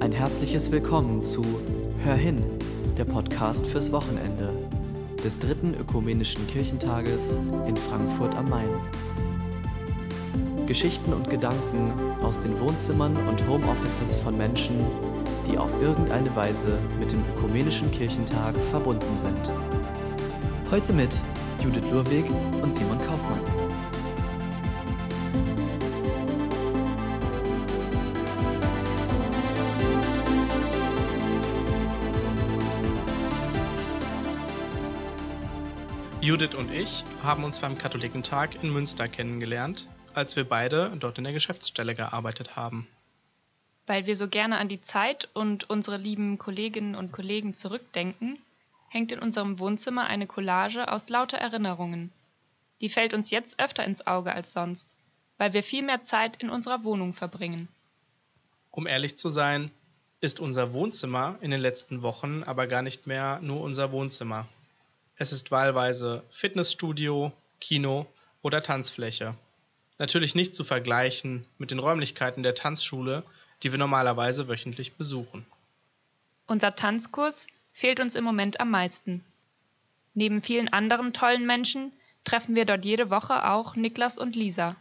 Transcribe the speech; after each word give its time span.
Ein 0.00 0.12
herzliches 0.12 0.70
Willkommen 0.70 1.22
zu 1.22 1.44
Hör 2.02 2.14
hin, 2.14 2.42
der 2.96 3.04
Podcast 3.04 3.66
fürs 3.66 3.92
Wochenende 3.92 4.50
des 5.22 5.38
dritten 5.38 5.74
ökumenischen 5.74 6.46
Kirchentages 6.46 7.38
in 7.68 7.76
Frankfurt 7.76 8.34
am 8.34 8.48
Main. 8.48 8.70
Geschichten 10.66 11.12
und 11.12 11.28
Gedanken 11.28 11.92
aus 12.22 12.40
den 12.40 12.58
Wohnzimmern 12.60 13.14
und 13.28 13.46
Homeoffices 13.46 14.14
von 14.14 14.38
Menschen, 14.38 14.76
die 15.46 15.58
auf 15.58 15.70
irgendeine 15.82 16.34
Weise 16.34 16.78
mit 16.98 17.12
dem 17.12 17.22
ökumenischen 17.36 17.90
Kirchentag 17.90 18.56
verbunden 18.70 19.18
sind. 19.18 19.50
Heute 20.70 20.94
mit 20.94 21.10
Judith 21.62 21.84
Lurweg 21.92 22.24
und 22.62 22.74
Simon 22.74 22.98
Kaufmann. 22.98 23.59
Judith 36.22 36.54
und 36.54 36.70
ich 36.70 37.02
haben 37.22 37.44
uns 37.44 37.60
beim 37.60 37.78
Katholikentag 37.78 38.62
in 38.62 38.70
Münster 38.70 39.08
kennengelernt, 39.08 39.86
als 40.12 40.36
wir 40.36 40.44
beide 40.44 40.94
dort 41.00 41.16
in 41.16 41.24
der 41.24 41.32
Geschäftsstelle 41.32 41.94
gearbeitet 41.94 42.56
haben. 42.56 42.86
Weil 43.86 44.04
wir 44.04 44.14
so 44.14 44.28
gerne 44.28 44.58
an 44.58 44.68
die 44.68 44.82
Zeit 44.82 45.30
und 45.32 45.70
unsere 45.70 45.96
lieben 45.96 46.36
Kolleginnen 46.36 46.94
und 46.94 47.10
Kollegen 47.10 47.54
zurückdenken, 47.54 48.38
hängt 48.90 49.12
in 49.12 49.18
unserem 49.18 49.58
Wohnzimmer 49.58 50.08
eine 50.08 50.26
Collage 50.26 50.92
aus 50.92 51.08
lauter 51.08 51.38
Erinnerungen. 51.38 52.12
Die 52.82 52.90
fällt 52.90 53.14
uns 53.14 53.30
jetzt 53.30 53.58
öfter 53.58 53.84
ins 53.84 54.06
Auge 54.06 54.34
als 54.34 54.52
sonst, 54.52 54.90
weil 55.38 55.54
wir 55.54 55.62
viel 55.62 55.82
mehr 55.82 56.02
Zeit 56.02 56.36
in 56.42 56.50
unserer 56.50 56.84
Wohnung 56.84 57.14
verbringen. 57.14 57.68
Um 58.70 58.86
ehrlich 58.86 59.16
zu 59.16 59.30
sein, 59.30 59.70
ist 60.20 60.38
unser 60.38 60.74
Wohnzimmer 60.74 61.38
in 61.40 61.50
den 61.50 61.62
letzten 61.62 62.02
Wochen 62.02 62.42
aber 62.42 62.66
gar 62.66 62.82
nicht 62.82 63.06
mehr 63.06 63.40
nur 63.40 63.62
unser 63.62 63.90
Wohnzimmer. 63.90 64.46
Es 65.20 65.32
ist 65.32 65.50
wahlweise 65.50 66.24
Fitnessstudio, 66.30 67.30
Kino 67.60 68.06
oder 68.40 68.62
Tanzfläche. 68.62 69.34
Natürlich 69.98 70.34
nicht 70.34 70.54
zu 70.54 70.64
vergleichen 70.64 71.44
mit 71.58 71.70
den 71.70 71.78
Räumlichkeiten 71.78 72.42
der 72.42 72.54
Tanzschule, 72.54 73.22
die 73.62 73.70
wir 73.70 73.78
normalerweise 73.78 74.48
wöchentlich 74.48 74.94
besuchen. 74.94 75.44
Unser 76.46 76.74
Tanzkurs 76.74 77.48
fehlt 77.70 78.00
uns 78.00 78.14
im 78.14 78.24
Moment 78.24 78.60
am 78.60 78.70
meisten. 78.70 79.22
Neben 80.14 80.40
vielen 80.40 80.72
anderen 80.72 81.12
tollen 81.12 81.44
Menschen 81.44 81.92
treffen 82.24 82.56
wir 82.56 82.64
dort 82.64 82.86
jede 82.86 83.10
Woche 83.10 83.46
auch 83.46 83.76
Niklas 83.76 84.18
und 84.18 84.36
Lisa. 84.36 84.74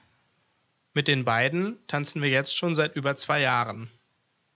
Mit 0.94 1.10
den 1.10 1.26
beiden 1.26 1.78
tanzen 1.88 2.22
wir 2.22 2.30
jetzt 2.30 2.56
schon 2.56 2.76
seit 2.76 2.96
über 2.96 3.18
zwei 3.18 3.42
Jahren. 3.42 3.92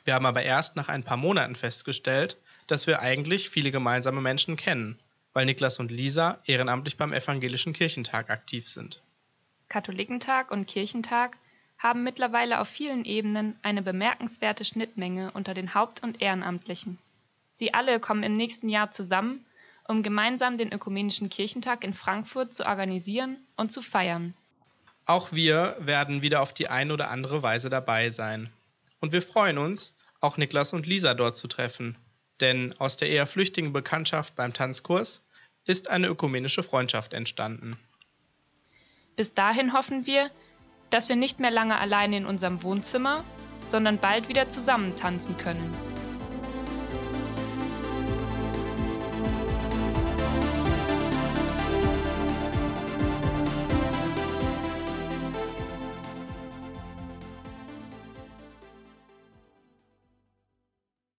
Wir 0.06 0.14
haben 0.14 0.26
aber 0.26 0.44
erst 0.44 0.78
nach 0.78 0.88
ein 0.88 1.04
paar 1.04 1.18
Monaten 1.18 1.58
festgestellt, 1.58 2.38
dass 2.68 2.88
wir 2.88 3.02
eigentlich 3.02 3.50
viele 3.50 3.72
gemeinsame 3.72 4.22
Menschen 4.22 4.56
kennen 4.56 4.98
weil 5.34 5.46
Niklas 5.46 5.80
und 5.80 5.92
Lisa 5.92 6.38
ehrenamtlich 6.46 6.98
beim 6.98 7.12
Evangelischen 7.12 7.74
Kirchentag 7.74 8.30
aktiv 8.30 8.70
sind. 8.70 9.02
Katholikentag 9.68 10.52
und 10.52 10.68
Kirchentag 10.68 11.38
haben 11.80 12.04
mittlerweile 12.04 12.60
auf 12.60 12.70
vielen 12.70 13.04
Ebenen 13.04 13.58
eine 13.62 13.82
bemerkenswerte 13.82 14.64
Schnittmenge 14.64 15.32
unter 15.32 15.54
den 15.54 15.74
Haupt- 15.74 16.04
und 16.04 16.22
Ehrenamtlichen. 16.22 16.98
Sie 17.54 17.74
alle 17.74 18.00
kommen 18.00 18.24
im 18.24 18.38
nächsten 18.38 18.70
Jahr 18.70 18.92
zusammen, 18.92 19.46
um 19.88 20.02
gemeinsam 20.02 20.58
den 20.58 20.72
Ökumenischen 20.72 21.30
Kirchentag 21.30 21.84
in 21.84 21.94
Frankfurt 21.94 22.54
zu 22.54 22.66
organisieren 22.66 23.38
und 23.58 23.72
zu 23.72 23.82
feiern. 23.82 24.34
Auch 25.06 25.34
wir 25.34 25.76
werden 25.80 26.22
wieder 26.22 26.42
auf 26.42 26.54
die 26.54 26.70
eine 26.70 26.94
oder 26.94 27.10
andere 27.10 27.44
Weise 27.44 27.70
dabei 27.70 28.10
sein. 28.10 28.50
Und 29.02 29.12
wir 29.12 29.22
freuen 29.22 29.58
uns, 29.58 29.94
auch 30.22 30.38
Niklas 30.38 30.72
und 30.72 30.88
Lisa 30.88 31.14
dort 31.14 31.36
zu 31.36 31.50
treffen 31.50 31.98
denn 32.44 32.76
aus 32.78 32.98
der 32.98 33.10
eher 33.10 33.26
flüchtigen 33.26 33.74
Bekanntschaft 33.74 34.36
beim 34.36 34.54
Tanzkurs 34.54 35.24
ist 35.66 35.90
eine 35.90 36.08
ökumenische 36.08 36.62
Freundschaft 36.62 37.14
entstanden. 37.14 37.80
Bis 39.16 39.34
dahin 39.34 39.74
hoffen 39.74 40.06
wir, 40.06 40.30
dass 40.90 41.10
wir 41.10 41.16
nicht 41.16 41.40
mehr 41.40 41.52
lange 41.52 41.80
alleine 41.80 42.18
in 42.18 42.26
unserem 42.26 42.62
Wohnzimmer, 42.62 43.24
sondern 43.68 43.98
bald 43.98 44.28
wieder 44.28 44.50
zusammen 44.50 44.96
tanzen 44.98 45.38
können. 45.38 45.93